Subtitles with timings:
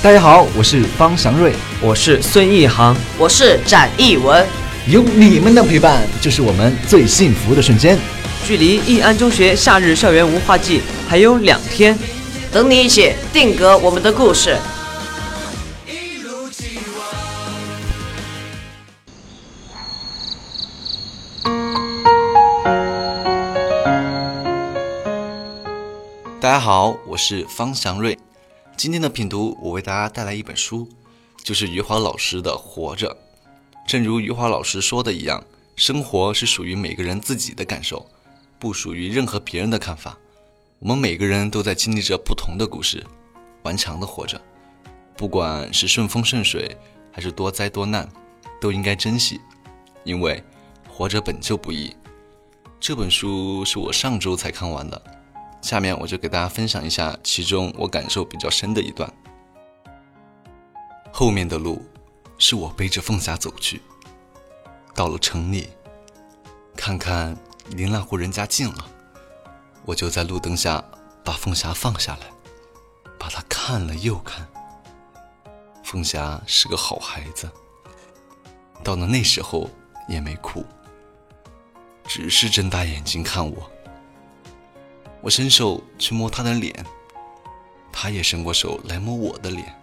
[0.00, 4.46] 大家好，我是方祥瑞，我是孙一航，我是展艺文。
[4.86, 7.98] 有你们的陪伴，就是我们最幸福的瞬间。
[8.46, 11.98] 距离义安中学夏日校园文化季还有两天，
[12.52, 14.56] 等你一起定格我们的故事。
[26.40, 28.16] 大家好，我是方祥瑞。
[28.78, 30.88] 今天的品读，我为大家带来一本书，
[31.42, 33.10] 就是余华老师的《活着》。
[33.88, 35.42] 正如余华老师说的一样，
[35.74, 38.06] 生活是属于每个人自己的感受，
[38.56, 40.16] 不属于任何别人的看法。
[40.78, 43.04] 我们每个人都在经历着不同的故事，
[43.64, 44.40] 顽强的活着。
[45.16, 46.76] 不管是顺风顺水，
[47.10, 48.08] 还是多灾多难，
[48.60, 49.40] 都应该珍惜，
[50.04, 50.40] 因为
[50.88, 51.92] 活着本就不易。
[52.78, 55.17] 这本书是我上周才看完的。
[55.60, 59.12] 下面我就给大家分享一下其中我感受比较深的一段。
[61.12, 61.84] 后面的路
[62.38, 63.82] 是我背着凤霞走去，
[64.94, 65.68] 到了城里，
[66.76, 67.36] 看看
[67.70, 68.88] 离那户人家近了，
[69.84, 70.82] 我就在路灯下
[71.24, 72.28] 把凤霞放下来，
[73.18, 74.46] 把她看了又看。
[75.82, 77.50] 凤霞是个好孩子，
[78.84, 79.68] 到了那时候
[80.06, 80.64] 也没哭，
[82.06, 83.70] 只是睁大眼睛看我。
[85.20, 86.86] 我伸手去摸他的脸，
[87.92, 89.74] 他也伸过手来摸我的脸。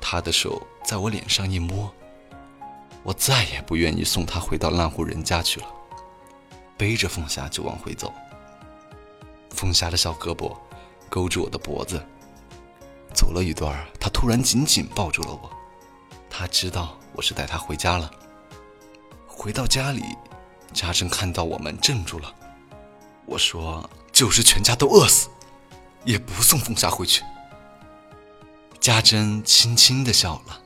[0.00, 1.90] 他的手在我脸上一摸，
[3.02, 5.66] 我再也不愿意送他回到那户人家去了，
[6.76, 8.12] 背着凤霞就往回走。
[9.50, 10.54] 凤霞的小胳膊
[11.08, 12.04] 勾住我的脖子，
[13.14, 15.50] 走了一段，他突然紧紧抱住了我。
[16.28, 18.10] 他知道我是带他回家了。
[19.26, 20.02] 回到家里，
[20.72, 22.34] 家珍看到我们怔住了。
[23.26, 25.28] 我说：“就是全家都饿死，
[26.04, 27.22] 也不送凤霞回去。”
[28.78, 30.60] 家珍轻轻的笑了，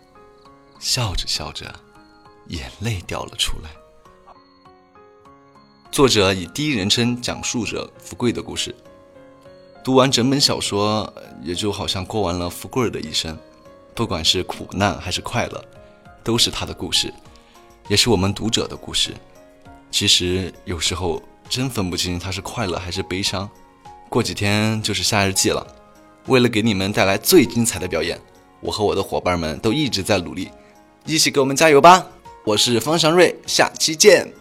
[0.80, 1.72] 笑着笑着，
[2.48, 3.70] 眼泪掉了出来。
[5.92, 8.74] 作者以第一人称讲述着福贵的故事。
[9.84, 11.10] 读完整本小说，
[11.42, 13.38] 也就好像过完了福贵的一生，
[13.94, 15.64] 不管是苦难还是快乐，
[16.24, 17.14] 都是他的故事，
[17.86, 19.14] 也是我们读者的故事。
[19.92, 21.22] 其实有时候。
[21.48, 23.48] 真分不清他是快乐还是悲伤。
[24.08, 25.66] 过几天就是夏日季了，
[26.26, 28.18] 为了给你们带来最精彩的表演，
[28.60, 30.50] 我和我的伙伴们都一直在努力，
[31.04, 32.06] 一起给我们加油吧！
[32.44, 34.37] 我是方祥瑞，下期见。